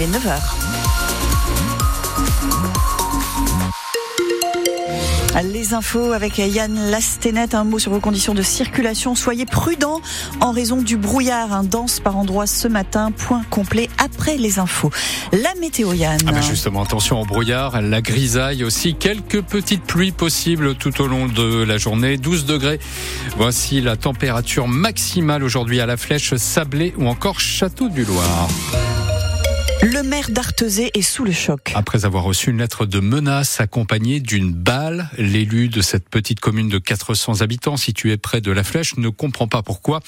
il 0.00 0.04
est 0.04 0.18
9h. 0.18 0.40
Les 5.52 5.74
infos 5.74 6.12
avec 6.12 6.38
Yann 6.38 6.90
Lastenet. 6.90 7.54
Un 7.54 7.64
mot 7.64 7.78
sur 7.78 7.92
vos 7.92 8.00
conditions 8.00 8.34
de 8.34 8.42
circulation. 8.42 9.14
Soyez 9.14 9.46
prudents 9.46 10.00
en 10.40 10.52
raison 10.52 10.80
du 10.80 10.96
brouillard. 10.96 11.52
Un 11.52 11.64
dense 11.64 12.00
par 12.00 12.16
endroits 12.16 12.46
ce 12.46 12.68
matin. 12.68 13.10
Point 13.10 13.42
complet 13.50 13.88
après 13.98 14.36
les 14.36 14.58
infos. 14.58 14.90
La 15.32 15.54
météo, 15.60 15.92
Yann. 15.92 16.18
Ah 16.26 16.32
ben 16.32 16.42
justement, 16.42 16.82
attention 16.82 17.20
au 17.20 17.24
brouillard, 17.24 17.80
la 17.80 18.00
grisaille 18.00 18.64
aussi. 18.64 18.94
Quelques 18.94 19.42
petites 19.42 19.84
pluies 19.84 20.12
possibles 20.12 20.76
tout 20.76 21.00
au 21.00 21.06
long 21.06 21.26
de 21.26 21.62
la 21.62 21.78
journée. 21.78 22.16
12 22.16 22.46
degrés. 22.46 22.80
Voici 23.36 23.80
la 23.80 23.96
température 23.96 24.68
maximale 24.68 25.42
aujourd'hui 25.42 25.80
à 25.80 25.86
la 25.86 25.96
Flèche, 25.96 26.34
Sablé 26.36 26.94
ou 26.96 27.06
encore 27.06 27.40
Château 27.40 27.88
du 27.88 28.04
Loir. 28.04 28.48
Le 29.82 30.02
maire 30.02 30.30
d'Artezé 30.30 30.90
est 30.92 31.00
sous 31.00 31.24
le 31.24 31.32
choc. 31.32 31.72
Après 31.74 32.04
avoir 32.04 32.24
reçu 32.24 32.50
une 32.50 32.58
lettre 32.58 32.84
de 32.84 33.00
menace 33.00 33.62
accompagnée 33.62 34.20
d'une 34.20 34.52
balle, 34.52 35.08
l'élu 35.16 35.70
de 35.70 35.80
cette 35.80 36.06
petite 36.10 36.38
commune 36.38 36.68
de 36.68 36.78
400 36.78 37.40
habitants 37.40 37.78
située 37.78 38.18
près 38.18 38.42
de 38.42 38.52
la 38.52 38.62
Flèche 38.62 38.98
ne 38.98 39.08
comprend 39.08 39.48
pas 39.48 39.62
pourquoi 39.62 40.00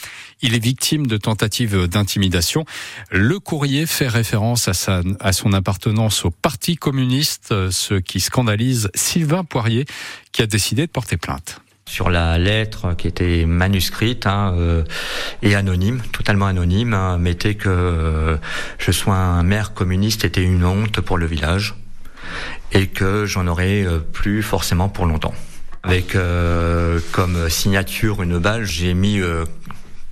il 0.43 0.55
est 0.55 0.63
victime 0.63 1.07
de 1.07 1.17
tentatives 1.17 1.89
d'intimidation. 1.89 2.67
Le 3.11 3.39
courrier 3.39 3.87
fait 3.87 4.09
référence 4.09 4.69
à, 4.69 5.33
son 5.33 5.53
appartenance 5.55 6.27
au 6.27 6.31
Parti 6.31 6.77
communiste, 6.77 7.71
ce 7.71 7.95
qui 7.95 8.21
scandalise 8.21 8.91
Sylvain 8.95 9.43
Poirier 9.43 9.87
qui 10.33 10.43
a 10.43 10.47
décidé 10.47 10.87
de 10.87 10.93
porter 10.93 11.17
plainte 11.17 11.63
sur 11.87 12.11
la 12.11 12.39
lettre 12.39 12.95
qui 12.97 13.07
était 13.07 13.45
manuscrite 13.47 14.27
hein, 14.27 14.55
euh, 14.57 14.85
et 15.43 15.55
anonyme, 15.55 16.01
totalement 16.13 16.47
anonyme, 16.47 16.95
hein, 16.95 17.19
mettait 17.19 17.55
que 17.55 17.69
euh, 17.69 18.37
je 18.79 18.93
sois 18.93 19.17
un 19.17 19.43
maire 19.43 19.75
communiste 19.75 20.25
était 20.25 20.43
une 20.43 20.65
honte 20.65 21.01
pour 21.01 21.19
le 21.19 21.27
village 21.27 21.75
et 22.73 22.87
que 22.87 23.27
j'en 23.27 23.47
aurais 23.47 23.85
euh, 23.85 23.99
plus 23.99 24.43
forcément 24.43 24.89
pour 24.89 25.07
longtemps. 25.07 25.35
Avec 25.85 26.17
comme 27.11 27.51
signature 27.51 28.23
une 28.23 28.39
balle, 28.39 28.65
j'ai 28.65 28.95
mis 28.95 29.21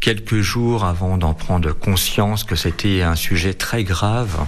quelques 0.00 0.40
jours 0.40 0.84
avant 0.84 1.18
d'en 1.18 1.34
prendre 1.34 1.72
conscience 1.72 2.44
que 2.44 2.56
c'était 2.56 3.02
un 3.02 3.16
sujet 3.16 3.54
très 3.54 3.84
grave. 3.84 4.46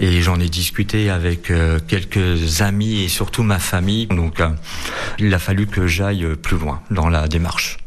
Et 0.00 0.20
j'en 0.20 0.38
ai 0.38 0.48
discuté 0.48 1.10
avec 1.10 1.50
euh, 1.50 1.78
quelques 1.86 2.60
amis 2.60 3.02
et 3.02 3.08
surtout 3.08 3.42
ma 3.42 3.58
famille. 3.58 4.06
Donc 4.06 4.40
euh, 4.40 4.50
il 5.18 5.32
a 5.34 5.38
fallu 5.38 5.66
que 5.66 5.86
j'aille 5.86 6.36
plus 6.36 6.58
loin 6.58 6.82
dans 6.90 7.08
la 7.08 7.26
démarche 7.26 7.78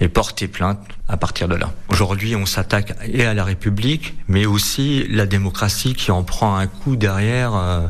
et 0.00 0.08
porter 0.08 0.48
plainte 0.48 0.78
à 1.06 1.18
partir 1.18 1.48
de 1.48 1.54
là. 1.54 1.70
Aujourd'hui, 1.90 2.34
on 2.34 2.46
s'attaque 2.46 2.94
et 3.06 3.26
à 3.26 3.34
la 3.34 3.44
République, 3.44 4.14
mais 4.26 4.46
aussi 4.46 5.04
la 5.10 5.26
démocratie 5.26 5.92
qui 5.94 6.10
en 6.10 6.22
prend 6.22 6.56
un 6.56 6.66
coup 6.66 6.96
derrière 6.96 7.54
euh, 7.54 7.86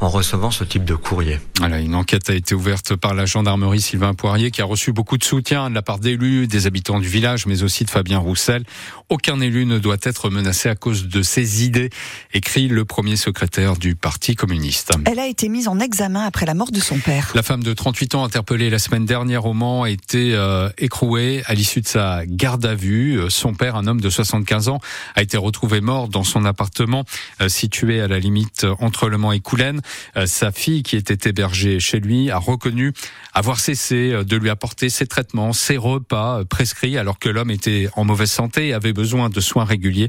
en 0.00 0.08
recevant 0.08 0.50
ce 0.50 0.64
type 0.64 0.84
de 0.84 0.94
courrier. 0.94 1.38
Voilà, 1.58 1.80
une 1.80 1.94
enquête 1.94 2.30
a 2.30 2.34
été 2.34 2.54
ouverte 2.54 2.96
par 2.96 3.12
la 3.12 3.26
gendarmerie 3.26 3.82
Sylvain 3.82 4.14
Poirier 4.14 4.50
qui 4.50 4.62
a 4.62 4.64
reçu 4.64 4.92
beaucoup 4.92 5.18
de 5.18 5.24
soutien 5.24 5.68
de 5.68 5.74
la 5.74 5.82
part 5.82 5.98
d'élus, 5.98 6.46
des 6.46 6.66
habitants 6.66 6.98
du 6.98 7.08
village, 7.08 7.44
mais 7.44 7.62
aussi 7.62 7.84
de 7.84 7.90
Fabien 7.90 8.18
Roussel. 8.18 8.64
Aucun 9.10 9.38
élu 9.40 9.66
ne 9.66 9.78
doit 9.78 9.98
être 10.02 10.30
menacé 10.30 10.70
à 10.70 10.74
cause 10.74 11.08
de 11.08 11.22
ses 11.22 11.62
idées, 11.62 11.90
écrit 12.32 12.68
le 12.68 12.86
premier 12.86 13.16
secrétaire 13.16 13.76
du 13.76 13.96
Parti 13.96 14.34
communiste. 14.34 14.92
Elle 15.04 15.18
a 15.18 15.26
été 15.26 15.50
mise 15.50 15.68
en 15.68 15.78
examen 15.78 16.24
après 16.24 16.46
la 16.46 16.54
mort 16.54 16.72
de 16.72 16.80
son 16.80 16.98
père. 16.98 17.32
La 17.34 17.42
femme 17.42 17.62
de 17.62 17.74
38 17.74 18.14
ans 18.14 18.24
interpellée 18.24 18.70
la 18.70 18.78
semaine 18.78 19.04
dernière 19.04 19.44
au 19.44 19.52
Mans 19.52 19.82
a 19.82 19.90
été 19.90 20.34
euh, 20.34 20.70
écrouée 20.78 21.42
à 21.46 21.54
l'issue 21.54 21.82
de 21.82 21.86
sa 21.86 22.24
garde 22.26 22.45
garde 22.46 22.64
à 22.64 22.76
vue. 22.76 23.18
Euh, 23.18 23.28
son 23.28 23.54
père, 23.54 23.74
un 23.74 23.88
homme 23.88 24.00
de 24.00 24.08
75 24.08 24.68
ans, 24.68 24.78
a 25.16 25.22
été 25.22 25.36
retrouvé 25.36 25.80
mort 25.80 26.06
dans 26.06 26.22
son 26.22 26.44
appartement 26.44 27.04
euh, 27.40 27.48
situé 27.48 28.00
à 28.00 28.06
la 28.06 28.20
limite 28.20 28.64
entre 28.78 29.08
Le 29.08 29.18
Mans 29.18 29.32
et 29.32 29.40
Coulennes. 29.40 29.80
Euh, 30.16 30.26
sa 30.26 30.52
fille, 30.52 30.84
qui 30.84 30.94
était 30.94 31.28
hébergée 31.28 31.80
chez 31.80 31.98
lui, 31.98 32.30
a 32.30 32.38
reconnu 32.38 32.92
avoir 33.34 33.58
cessé 33.58 34.12
de 34.24 34.36
lui 34.36 34.48
apporter 34.48 34.90
ses 34.90 35.08
traitements, 35.08 35.52
ses 35.52 35.76
repas 35.76 36.44
prescrits, 36.44 36.96
alors 36.98 37.18
que 37.18 37.28
l'homme 37.28 37.50
était 37.50 37.88
en 37.96 38.04
mauvaise 38.04 38.30
santé 38.30 38.68
et 38.68 38.74
avait 38.74 38.92
besoin 38.92 39.28
de 39.28 39.40
soins 39.40 39.64
réguliers. 39.64 40.08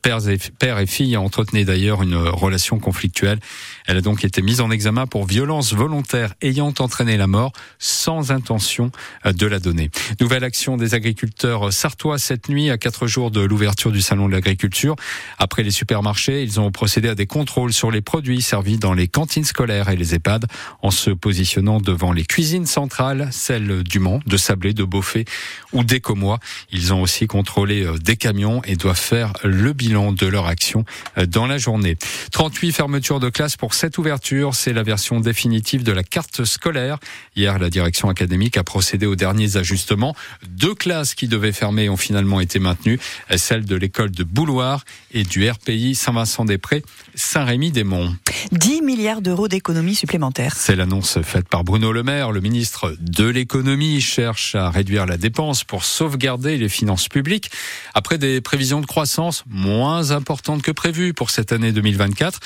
Père 0.00 0.26
et, 0.28 0.38
père 0.58 0.78
et 0.78 0.86
fille 0.86 1.16
entretenaient 1.16 1.64
d'ailleurs 1.64 2.02
une 2.02 2.16
relation 2.16 2.78
conflictuelle. 2.78 3.40
Elle 3.86 3.98
a 3.98 4.00
donc 4.00 4.24
été 4.24 4.40
mise 4.40 4.60
en 4.60 4.70
examen 4.70 5.06
pour 5.06 5.26
violence 5.26 5.74
volontaire 5.74 6.34
ayant 6.40 6.72
entraîné 6.78 7.16
la 7.16 7.26
mort 7.26 7.52
sans 7.78 8.30
intention 8.30 8.92
de 9.26 9.46
la 9.46 9.58
donner. 9.58 9.90
Nouvelle 10.20 10.44
action 10.44 10.78
des 10.78 10.94
agriculteurs 10.94 11.63
sartois 11.70 12.18
cette 12.18 12.48
nuit 12.48 12.70
à 12.70 12.78
quatre 12.78 13.06
jours 13.06 13.30
de 13.30 13.40
l'ouverture 13.40 13.92
du 13.92 14.00
salon 14.00 14.28
de 14.28 14.32
l'agriculture. 14.32 14.96
Après 15.38 15.62
les 15.62 15.70
supermarchés, 15.70 16.42
ils 16.42 16.60
ont 16.60 16.70
procédé 16.70 17.08
à 17.08 17.14
des 17.14 17.26
contrôles 17.26 17.72
sur 17.72 17.90
les 17.90 18.00
produits 18.00 18.42
servis 18.42 18.78
dans 18.78 18.92
les 18.92 19.08
cantines 19.08 19.44
scolaires 19.44 19.88
et 19.88 19.96
les 19.96 20.14
EHPAD 20.14 20.46
en 20.82 20.90
se 20.90 21.10
positionnant 21.10 21.80
devant 21.80 22.12
les 22.12 22.24
cuisines 22.24 22.66
centrales, 22.66 23.28
celles 23.32 23.82
du 23.82 23.98
Mans, 23.98 24.20
de 24.26 24.36
Sablé, 24.36 24.74
de 24.74 24.84
Beaufait 24.84 25.24
ou 25.72 25.84
d'Écomois. 25.84 26.38
Ils 26.72 26.92
ont 26.92 27.02
aussi 27.02 27.26
contrôlé 27.26 27.84
euh, 27.84 27.98
des 27.98 28.16
camions 28.16 28.62
et 28.64 28.76
doivent 28.76 28.98
faire 28.98 29.32
le 29.42 29.72
bilan 29.72 30.12
de 30.12 30.26
leur 30.26 30.46
action 30.46 30.84
euh, 31.18 31.26
dans 31.26 31.46
la 31.46 31.58
journée. 31.58 31.96
38 32.32 32.72
fermetures 32.72 33.20
de 33.20 33.30
classes 33.30 33.56
pour 33.56 33.74
cette 33.74 33.98
ouverture. 33.98 34.54
C'est 34.54 34.72
la 34.72 34.82
version 34.82 35.20
définitive 35.20 35.82
de 35.82 35.92
la 35.92 36.02
carte 36.02 36.44
scolaire. 36.44 36.98
Hier, 37.36 37.58
la 37.58 37.70
direction 37.70 38.08
académique 38.08 38.56
a 38.56 38.64
procédé 38.64 39.06
aux 39.06 39.16
derniers 39.16 39.56
ajustements. 39.56 40.14
Deux 40.46 40.74
classes 40.74 41.14
qui 41.14 41.28
devaient 41.28 41.52
fermées 41.54 41.88
ont 41.88 41.96
finalement 41.96 42.40
été 42.40 42.58
maintenues, 42.58 43.00
celles 43.36 43.64
de 43.64 43.76
l'école 43.76 44.10
de 44.10 44.24
Bouloir 44.24 44.84
et 45.12 45.22
du 45.22 45.48
RPI 45.48 45.94
Saint-Vincent-des-Prés, 45.94 46.82
Saint-Rémy-des-Monts. 47.14 48.14
10 48.52 48.82
milliards 48.82 49.22
d'euros 49.22 49.48
d'économies 49.48 49.94
supplémentaires. 49.94 50.54
C'est 50.56 50.76
l'annonce 50.76 51.20
faite 51.22 51.48
par 51.48 51.64
Bruno 51.64 51.92
Le 51.92 52.02
Maire. 52.02 52.32
Le 52.32 52.40
ministre 52.40 52.96
de 53.00 53.24
l'économie 53.24 54.00
cherche 54.00 54.54
à 54.54 54.70
réduire 54.70 55.06
la 55.06 55.16
dépense 55.16 55.64
pour 55.64 55.84
sauvegarder 55.84 56.58
les 56.58 56.68
finances 56.68 57.08
publiques. 57.08 57.50
Après 57.94 58.18
des 58.18 58.40
prévisions 58.40 58.80
de 58.80 58.86
croissance 58.86 59.44
moins 59.48 60.10
importantes 60.10 60.62
que 60.62 60.72
prévues 60.72 61.14
pour 61.14 61.30
cette 61.30 61.52
année 61.52 61.72
2024, 61.72 62.40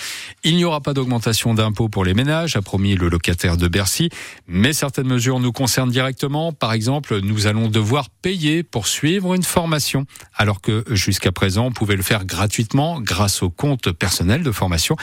il 0.45 0.57
n'y 0.57 0.65
aura 0.65 0.81
pas 0.81 0.95
d'augmentation 0.95 1.55
d'impôts 1.55 1.89
pour 1.89 2.05
les 2.05 2.15
ménages, 2.15 2.57
a 2.57 2.63
promis 2.63 2.95
le 2.95 3.09
locataire 3.09 3.57
de 3.57 3.69
Bercy. 3.69 4.11
Mais 4.47 4.73
certaines 4.73 5.07
mesures 5.07 5.41
nous 5.41 5.53
concernent 5.53 5.91
directement. 5.91 6.53
Par 6.53 6.73
exemple, 6.73 7.21
nous 7.21 7.47
allons 7.47 7.69
devoir 7.69 8.11
payer 8.11 8.63
pour 8.63 8.87
suivre 8.87 8.98
une 9.05 9.43
formation, 9.43 10.07
alors 10.35 10.61
que 10.61 10.85
jusqu'à 10.91 11.33
présent, 11.33 11.67
on 11.67 11.73
pouvait 11.73 11.97
le 11.97 12.03
faire 12.03 12.25
gratuitement 12.25 13.01
grâce 13.01 13.43
au 13.43 13.51
compte 13.51 13.93
personnel 13.93 14.43
de 14.43 14.53
formation. 14.53 14.97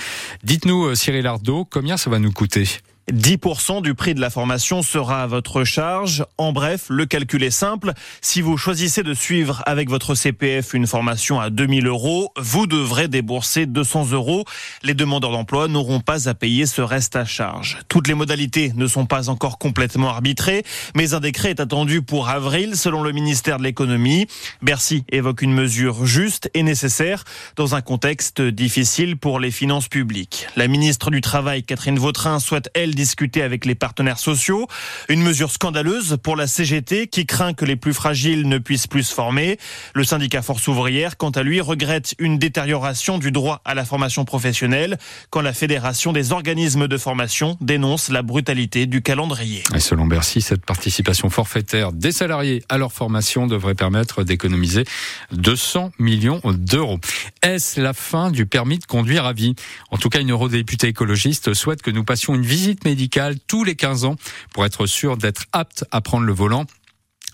Dites-nous, 0.43 0.85
euh, 0.85 0.95
Cyril 0.95 1.27
Ardo, 1.27 1.65
combien 1.65 1.97
ça 1.97 2.09
va 2.09 2.19
nous 2.19 2.31
coûter? 2.31 2.67
10% 3.13 3.83
du 3.83 3.93
prix 3.93 4.15
de 4.15 4.19
la 4.19 4.31
formation 4.31 4.81
sera 4.81 5.21
à 5.21 5.27
votre 5.27 5.63
charge. 5.63 6.25
En 6.39 6.53
bref, 6.53 6.85
le 6.89 7.05
calcul 7.05 7.43
est 7.43 7.51
simple. 7.51 7.93
Si 8.19 8.41
vous 8.41 8.57
choisissez 8.57 9.03
de 9.03 9.13
suivre 9.13 9.61
avec 9.67 9.89
votre 9.89 10.15
CPF 10.15 10.73
une 10.73 10.87
formation 10.87 11.39
à 11.39 11.51
2000 11.51 11.85
euros, 11.85 12.31
vous 12.35 12.65
devrez 12.65 13.07
débourser 13.07 13.67
200 13.67 14.11
euros. 14.11 14.43
Les 14.81 14.95
demandeurs 14.95 15.31
d'emploi 15.31 15.67
n'auront 15.67 15.99
pas 15.99 16.29
à 16.29 16.33
payer 16.33 16.65
ce 16.65 16.81
reste 16.81 17.15
à 17.15 17.25
charge. 17.25 17.77
Toutes 17.89 18.07
les 18.07 18.15
modalités 18.15 18.73
ne 18.75 18.87
sont 18.87 19.05
pas 19.05 19.29
encore 19.29 19.59
complètement 19.59 20.09
arbitrées, 20.09 20.63
mais 20.95 21.13
un 21.13 21.19
décret 21.19 21.51
est 21.51 21.59
attendu 21.59 22.01
pour 22.01 22.29
avril 22.29 22.75
selon 22.75 23.03
le 23.03 23.11
ministère 23.11 23.59
de 23.59 23.63
l'économie. 23.63 24.25
Bercy 24.63 25.03
évoque 25.11 25.43
une 25.43 25.53
mesure 25.53 26.07
juste 26.07 26.49
et 26.55 26.63
nécessaire 26.63 27.23
dans 27.55 27.75
un 27.75 27.81
contexte 27.81 28.41
difficile 28.41 29.15
pour 29.15 29.39
les 29.39 29.51
finances 29.51 29.89
publiques. 29.89 30.47
La 30.55 30.67
ministre 30.67 31.11
du 31.11 31.21
Travail, 31.21 31.61
Catherine 31.61 31.99
Vautrin, 31.99 32.39
souhaite, 32.39 32.71
elle, 32.73 32.94
discuter 32.95 33.41
avec 33.41 33.65
les 33.65 33.75
partenaires 33.75 34.19
sociaux. 34.19 34.67
Une 35.09 35.21
mesure 35.21 35.51
scandaleuse 35.51 36.17
pour 36.23 36.35
la 36.35 36.47
CGT 36.47 37.07
qui 37.07 37.25
craint 37.25 37.53
que 37.53 37.65
les 37.65 37.75
plus 37.75 37.93
fragiles 37.93 38.47
ne 38.47 38.57
puissent 38.57 38.87
plus 38.87 39.03
se 39.03 39.13
former. 39.13 39.57
Le 39.93 40.03
syndicat 40.03 40.41
Force 40.41 40.67
ouvrière, 40.67 41.17
quant 41.17 41.29
à 41.29 41.43
lui, 41.43 41.61
regrette 41.61 42.15
une 42.19 42.37
détérioration 42.37 43.17
du 43.17 43.31
droit 43.31 43.61
à 43.65 43.75
la 43.75 43.85
formation 43.85 44.25
professionnelle 44.25 44.97
quand 45.29 45.41
la 45.41 45.53
Fédération 45.53 46.13
des 46.13 46.31
organismes 46.31 46.87
de 46.87 46.97
formation 46.97 47.57
dénonce 47.61 48.09
la 48.09 48.21
brutalité 48.21 48.85
du 48.85 49.01
calendrier. 49.01 49.63
Selon 49.77 50.05
Bercy, 50.05 50.41
cette 50.41 50.65
participation 50.65 51.29
forfaitaire 51.29 51.91
des 51.91 52.11
salariés 52.11 52.63
à 52.69 52.77
leur 52.77 52.93
formation 52.93 53.47
devrait 53.47 53.75
permettre 53.75 54.23
d'économiser 54.23 54.85
200 55.31 55.91
millions 55.99 56.41
d'euros. 56.45 56.99
Est-ce 57.41 57.79
la 57.79 57.93
fin 57.93 58.31
du 58.31 58.45
permis 58.45 58.79
de 58.79 58.85
conduire 58.85 59.25
à 59.25 59.33
vie? 59.33 59.55
En 59.91 59.97
tout 59.97 60.09
cas, 60.09 60.21
une 60.21 60.31
eurodéputée 60.31 60.87
écologiste 60.87 61.53
souhaite 61.53 61.81
que 61.81 61.91
nous 61.91 62.03
passions 62.03 62.35
une 62.35 62.45
visite 62.45 62.84
médicale 62.85 63.37
tous 63.47 63.63
les 63.63 63.75
15 63.75 64.05
ans 64.05 64.15
pour 64.53 64.65
être 64.65 64.85
sûr 64.85 65.17
d'être 65.17 65.45
apte 65.51 65.85
à 65.91 66.01
prendre 66.01 66.25
le 66.25 66.33
volant. 66.33 66.65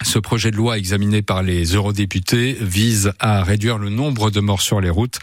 Ce 0.04 0.18
projet 0.18 0.50
de 0.50 0.56
loi 0.56 0.78
examiné 0.78 1.22
par 1.22 1.44
les 1.44 1.64
eurodéputés 1.76 2.58
vise 2.60 3.14
à 3.20 3.44
réduire 3.44 3.78
le 3.78 3.90
nombre 3.90 4.32
de 4.32 4.40
morts 4.40 4.62
sur 4.62 4.82
les 4.82 4.90
routes, 4.90 5.20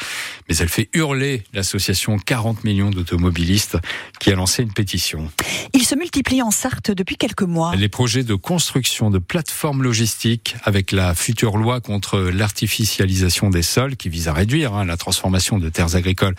mais 0.48 0.56
elle 0.56 0.68
fait 0.68 0.88
hurler 0.92 1.42
l'association 1.52 2.16
40 2.16 2.62
millions 2.62 2.90
d'automobilistes 2.90 3.76
qui 4.20 4.30
a 4.30 4.36
lancé 4.36 4.62
une 4.62 4.72
pétition. 4.72 5.30
Il 5.74 5.84
se 5.84 5.96
multiplie 5.96 6.42
en 6.42 6.50
Sarthe 6.50 6.92
depuis 6.92 7.16
quelques 7.16 7.42
mois. 7.42 7.74
Les 7.74 7.88
projets 7.88 8.22
de 8.22 8.34
construction 8.34 9.10
de 9.10 9.18
plateformes 9.18 9.82
logistiques 9.82 10.54
avec 10.62 10.92
la 10.92 11.14
future 11.14 11.56
loi 11.56 11.80
contre 11.80 12.20
l'artificialisation 12.20 13.50
des 13.50 13.62
sols 13.62 13.96
qui 13.96 14.08
vise 14.08 14.28
à 14.28 14.32
réduire 14.32 14.74
hein, 14.74 14.84
la 14.84 14.96
transformation 14.96 15.58
de 15.58 15.68
terres 15.70 15.96
agricoles 15.96 16.36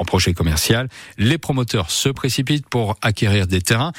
en 0.00 0.04
projet 0.04 0.32
commercial. 0.32 0.88
Les 1.18 1.38
promoteurs 1.38 1.90
se 1.90 2.08
précipitent 2.08 2.68
pour 2.68 2.96
acquérir 3.02 3.46
des 3.46 3.60
terrains. 3.60 3.92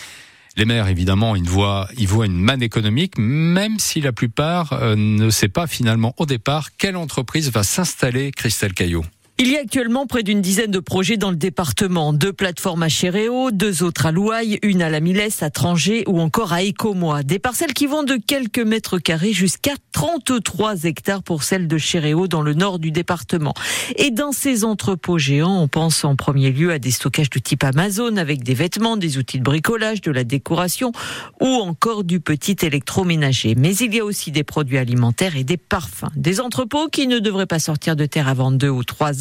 Les 0.58 0.66
maires, 0.66 0.88
évidemment, 0.88 1.36
ils 1.36 1.48
voient, 1.48 1.88
une 1.98 2.34
manne 2.34 2.62
économique, 2.62 3.18
même 3.18 3.80
si 3.80 4.02
la 4.02 4.12
plupart 4.12 4.74
euh, 4.74 4.96
ne 4.98 5.30
sait 5.30 5.48
pas 5.48 5.68
finalement 5.68 6.14
au 6.18 6.26
départ 6.26 6.76
quelle 6.78 6.98
entreprise 6.98 7.52
va 7.52 7.64
s'installer, 7.64 8.32
Christelle 8.32 8.74
Caillot. 8.74 9.06
Il 9.40 9.52
y 9.52 9.58
a 9.58 9.62
actuellement 9.62 10.06
près 10.06 10.22
d'une 10.22 10.40
dizaine 10.40 10.70
de 10.70 10.80
projets 10.80 11.18
dans 11.18 11.32
le 11.32 11.36
département. 11.36 12.14
Deux 12.14 12.32
plateformes 12.32 12.84
à 12.84 12.90
Chéréo, 12.90 13.50
deux 13.50 13.82
autres 13.82 14.06
à 14.06 14.12
Louaille, 14.12 14.60
une 14.62 14.84
à 14.84 14.90
la 14.90 15.00
Milesse, 15.00 15.42
à 15.42 15.50
Trangé 15.50 16.04
ou 16.08 16.22
encore 16.22 16.54
à 16.54 16.62
Écomois. 16.62 17.24
Des 17.24 17.40
parcelles 17.40 17.74
qui 17.74 17.88
vont 17.88 18.04
de 18.04 18.18
quelques 18.18 18.60
mètres 18.60 19.00
carrés 19.00 19.34
jusqu'à 19.34 19.74
33 19.94 20.84
hectares 20.84 21.24
pour 21.24 21.42
celles 21.42 21.68
de 21.68 21.80
Chéréo 21.80 22.28
dans 22.28 22.44
le 22.44 22.54
nord 22.54 22.78
du 22.78 22.92
département. 22.92 23.56
Et 23.96 24.12
dans 24.12 24.32
ces 24.32 24.64
entrepôts 24.64 25.18
géants, 25.18 25.60
on 25.60 25.68
pense 25.68 26.06
en 26.06 26.16
premier 26.16 26.52
lieu 26.52 26.72
à 26.72 26.78
des 26.78 26.92
stockages 26.92 27.32
de 27.32 27.40
type 27.40 27.64
Amazon 27.64 28.18
avec 28.18 28.44
des 28.44 28.54
vêtements, 28.54 28.96
des 28.96 29.18
outils 29.18 29.40
de 29.40 29.44
bricolage, 29.44 30.02
de 30.02 30.12
la 30.12 30.24
décoration 30.24 30.92
ou 31.40 31.48
encore 31.48 32.04
du 32.04 32.20
petit 32.20 32.58
électroménager. 32.62 33.56
Mais 33.56 33.76
il 33.76 33.96
y 33.96 34.02
a 34.02 34.06
aussi 34.06 34.30
des 34.30 34.44
produits 34.44 34.78
alimentaires 34.78 35.36
et 35.36 35.44
des 35.44 35.58
parfums. 35.58 36.12
Des 36.16 36.40
entrepôts 36.42 36.90
qui 36.90 37.08
ne 37.08 37.18
devraient 37.18 37.48
pas 37.48 37.60
sortir 37.60 37.96
de 37.96 38.06
terre 38.06 38.28
avant 38.28 38.52
deux 38.52 38.70
ou 38.70 38.84
trois 38.84 39.21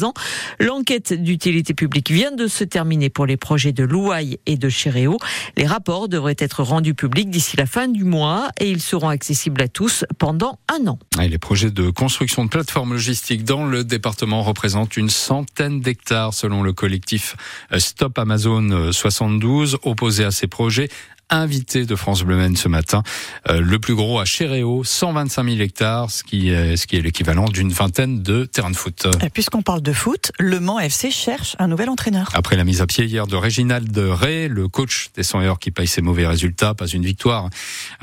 L'enquête 0.59 1.13
d'utilité 1.13 1.73
publique 1.73 2.11
vient 2.11 2.31
de 2.31 2.47
se 2.47 2.63
terminer 2.63 3.09
pour 3.09 3.25
les 3.25 3.37
projets 3.37 3.71
de 3.71 3.83
Louaille 3.83 4.39
et 4.45 4.57
de 4.57 4.69
Chéréo. 4.69 5.17
Les 5.57 5.65
rapports 5.65 6.07
devraient 6.07 6.35
être 6.37 6.63
rendus 6.63 6.93
publics 6.93 7.29
d'ici 7.29 7.57
la 7.57 7.65
fin 7.65 7.87
du 7.87 8.03
mois 8.03 8.49
et 8.59 8.69
ils 8.69 8.81
seront 8.81 9.09
accessibles 9.09 9.61
à 9.61 9.67
tous 9.67 10.05
pendant 10.17 10.59
un 10.69 10.87
an. 10.87 10.99
les 11.19 11.37
projets 11.37 11.71
de 11.71 11.89
construction 11.89 12.45
de 12.45 12.49
plateformes 12.49 12.93
logistiques 12.93 13.43
dans 13.43 13.65
le 13.65 13.83
département 13.83 14.43
représentent 14.43 14.97
une 14.97 15.09
centaine 15.09 15.81
d'hectares 15.81 16.33
selon 16.33 16.63
le 16.63 16.73
collectif 16.73 17.35
Stop 17.77 18.17
Amazon 18.17 18.91
72 18.91 19.77
opposé 19.83 20.23
à 20.23 20.31
ces 20.31 20.47
projets 20.47 20.89
invité 21.31 21.85
de 21.85 21.95
France 21.95 22.23
Bleu 22.23 22.35
Maine 22.35 22.55
ce 22.55 22.67
matin. 22.67 23.03
Euh, 23.49 23.61
le 23.61 23.79
plus 23.79 23.95
gros 23.95 24.19
à 24.19 24.25
Chéréo, 24.25 24.83
125 24.83 25.43
000 25.43 25.61
hectares, 25.61 26.11
ce 26.11 26.23
qui 26.23 26.49
est, 26.49 26.77
ce 26.77 26.85
qui 26.85 26.97
est 26.97 27.01
l'équivalent 27.01 27.45
d'une 27.45 27.71
vingtaine 27.71 28.21
de 28.21 28.45
terrains 28.45 28.69
de 28.69 28.75
foot. 28.75 29.07
Puisqu'on 29.33 29.61
parle 29.61 29.81
de 29.81 29.93
foot, 29.93 30.31
Le 30.39 30.59
Mans 30.59 30.79
FC 30.79 31.09
cherche 31.09 31.55
un 31.59 31.67
nouvel 31.67 31.89
entraîneur. 31.89 32.29
Après 32.33 32.55
la 32.55 32.63
mise 32.63 32.81
à 32.81 32.87
pied 32.87 33.05
hier 33.05 33.27
de 33.27 33.35
Réginald 33.35 33.97
Ray, 33.97 34.47
le 34.47 34.67
coach 34.67 35.09
des 35.15 35.23
100 35.23 35.41
heures 35.41 35.59
qui 35.59 35.71
paye 35.71 35.87
ses 35.87 36.01
mauvais 36.01 36.27
résultats, 36.27 36.73
pas 36.73 36.87
une 36.87 37.05
victoire 37.05 37.49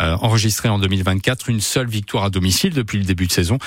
euh, 0.00 0.16
enregistrée 0.20 0.68
en 0.68 0.78
2024, 0.78 1.50
une 1.50 1.60
seule 1.60 1.88
victoire 1.88 2.24
à 2.24 2.30
domicile 2.30 2.72
depuis 2.72 2.98
le 2.98 3.04
début 3.04 3.26
de 3.26 3.32
saison 3.32 3.58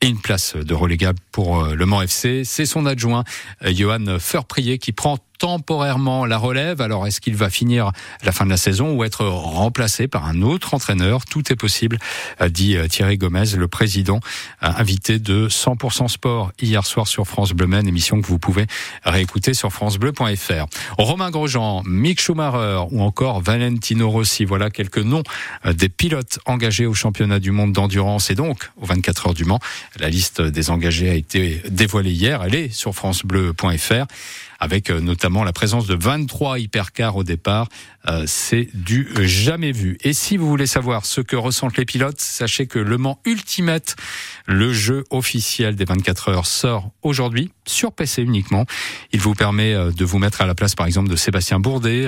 et 0.00 0.06
une 0.06 0.20
place 0.20 0.54
de 0.54 0.74
relégable 0.74 1.18
pour 1.32 1.64
euh, 1.64 1.74
Le 1.74 1.86
Mans 1.86 2.02
FC. 2.02 2.42
C'est 2.44 2.66
son 2.66 2.86
adjoint, 2.86 3.24
Johan 3.64 4.18
Feurprier, 4.20 4.78
qui 4.78 4.92
prend 4.92 5.18
temporairement 5.38 6.26
la 6.26 6.36
relève. 6.36 6.80
Alors 6.80 7.06
est-ce 7.06 7.20
qu'il 7.20 7.36
va 7.36 7.50
finir 7.50 7.92
la 8.22 8.32
fin 8.32 8.44
de 8.44 8.50
la 8.50 8.56
saison 8.56 8.92
ou 8.92 9.04
être 9.04 9.24
remplacé 9.24 10.08
par 10.08 10.26
un 10.26 10.42
autre 10.42 10.74
entraîneur? 10.74 11.24
Tout 11.24 11.52
est 11.52 11.56
possible, 11.56 11.98
dit 12.50 12.76
euh, 12.76 12.88
Thierry 12.88 13.18
Gomez, 13.18 13.56
le 13.56 13.68
président 13.68 14.20
euh, 14.62 14.68
invité 14.76 15.18
de 15.18 15.48
100% 15.48 16.08
Sport 16.08 16.52
hier 16.60 16.84
soir 16.84 17.06
sur 17.06 17.26
France 17.26 17.52
Bleu 17.52 17.66
Maine, 17.66 17.86
émission 17.86 18.20
que 18.20 18.26
vous 18.26 18.38
pouvez 18.38 18.66
réécouter 19.04 19.54
sur 19.54 19.72
francebleu.fr. 19.72 20.66
Romain 20.98 21.30
Grosjean, 21.30 21.82
Mick 21.84 22.20
Schumacher 22.20 22.84
ou 22.90 23.02
encore 23.02 23.40
Valentino 23.40 24.10
Rossi, 24.10 24.44
voilà 24.44 24.70
quelques 24.70 24.98
noms 24.98 25.22
euh, 25.66 25.72
des 25.72 25.88
pilotes 25.88 26.38
engagés 26.46 26.86
au 26.86 26.94
championnat 26.94 27.38
du 27.38 27.50
monde 27.50 27.72
d'endurance 27.72 28.30
et 28.30 28.34
donc 28.34 28.70
aux 28.80 28.86
24 28.86 29.28
heures 29.28 29.34
du 29.34 29.44
Mans. 29.44 29.60
La 29.98 30.08
liste 30.08 30.40
des 30.40 30.70
engagés 30.70 31.10
a 31.10 31.14
été 31.14 31.62
dévoilée 31.68 32.12
hier, 32.12 32.42
elle 32.44 32.54
est 32.54 32.72
sur 32.72 32.94
francebleu.fr 32.94 34.06
avec 34.58 34.90
euh, 34.90 35.00
notamment 35.00 35.44
la 35.44 35.52
présence 35.52 35.86
de 35.86 35.94
23 35.94 36.58
hypercars 36.58 37.16
au 37.16 37.24
départ. 37.24 37.68
Euh, 38.08 38.24
c'est 38.26 38.68
du 38.74 39.08
jamais 39.20 39.72
vu. 39.72 39.98
Et 40.02 40.12
si 40.12 40.36
vous 40.36 40.48
voulez 40.48 40.66
savoir 40.66 41.04
ce 41.04 41.20
que 41.20 41.36
ressentent 41.36 41.76
les 41.76 41.84
pilotes, 41.84 42.20
sachez 42.20 42.66
que 42.66 42.78
Le 42.78 42.98
Mans 42.98 43.20
Ultimate, 43.24 43.96
le 44.46 44.72
jeu 44.72 45.04
officiel 45.10 45.76
des 45.76 45.84
24 45.84 46.28
heures, 46.30 46.46
sort 46.46 46.90
aujourd'hui 47.02 47.50
sur 47.66 47.92
PC 47.92 48.22
uniquement. 48.22 48.64
Il 49.12 49.20
vous 49.20 49.34
permet 49.34 49.74
euh, 49.74 49.92
de 49.92 50.04
vous 50.04 50.18
mettre 50.18 50.40
à 50.40 50.46
la 50.46 50.54
place, 50.54 50.74
par 50.74 50.86
exemple, 50.86 51.08
de 51.08 51.16
Sébastien 51.16 51.60
Bourdet 51.60 52.06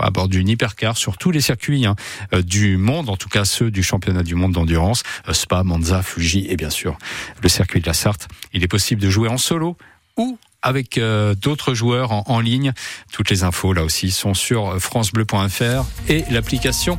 à 0.00 0.10
bord 0.10 0.28
d'une 0.28 0.48
hypercar 0.48 0.96
sur 0.96 1.16
tous 1.16 1.30
les 1.30 1.40
circuits 1.40 1.86
hein, 1.86 1.96
du 2.44 2.76
monde, 2.76 3.08
en 3.08 3.16
tout 3.16 3.28
cas 3.28 3.44
ceux 3.44 3.70
du 3.70 3.82
championnat 3.82 4.22
du 4.22 4.34
monde 4.34 4.52
d'endurance, 4.52 5.02
Spa, 5.32 5.62
Monza, 5.62 6.02
Fuji 6.02 6.46
et 6.48 6.56
bien 6.56 6.70
sûr 6.70 6.98
le 7.42 7.48
circuit 7.48 7.80
de 7.80 7.86
la 7.86 7.94
Sarthe. 7.94 8.28
Il 8.52 8.62
est 8.62 8.68
possible 8.68 9.00
de 9.00 9.10
jouer 9.10 9.28
en 9.28 9.38
solo 9.38 9.76
ou 10.16 10.38
avec 10.62 10.98
euh, 10.98 11.34
d'autres 11.34 11.74
joueurs 11.74 12.12
en, 12.12 12.24
en, 12.26 12.40
ligne. 12.40 12.72
Toutes 13.12 13.30
les 13.30 13.44
infos 13.44 13.72
là 13.72 13.84
aussi 13.84 14.10
sont 14.10 14.34
sur 14.34 14.80
francebleu.fr 14.80 15.84
et 16.08 16.24
l'application 16.30 16.98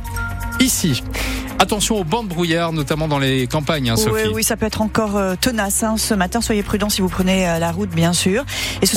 ici. 0.60 1.02
Attention 1.60 1.96
aux 1.96 2.04
bandes 2.04 2.26
brouillard, 2.26 2.72
notamment 2.72 3.06
dans 3.06 3.18
les 3.18 3.46
campagnes, 3.46 3.90
hein, 3.90 3.96
Sophie. 3.96 4.28
Oui, 4.28 4.32
oui, 4.32 4.42
ça 4.42 4.56
peut 4.56 4.64
être 4.64 4.80
encore 4.80 5.18
euh, 5.18 5.34
tenace 5.38 5.82
hein, 5.82 5.98
ce 5.98 6.14
matin. 6.14 6.40
Soyez 6.40 6.62
prudents 6.62 6.88
si 6.88 7.02
vous 7.02 7.10
prenez 7.10 7.46
euh, 7.46 7.58
la 7.58 7.70
route, 7.70 7.90
bien 7.90 8.14
sûr. 8.14 8.46
Et 8.80 8.86